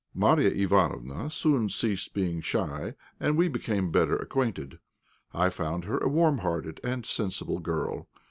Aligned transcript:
Marya 0.15 0.49
Ivánofna 0.49 1.31
soon 1.31 1.69
ceased 1.69 2.15
being 2.15 2.41
shy, 2.41 2.95
and 3.19 3.37
we 3.37 3.47
became 3.47 3.91
better 3.91 4.15
acquainted. 4.15 4.79
I 5.31 5.51
found 5.51 5.85
her 5.85 5.99
a 5.99 6.07
warm 6.09 6.39
hearted 6.39 6.79
and 6.83 7.05
sensible 7.05 7.59
girl. 7.59 8.07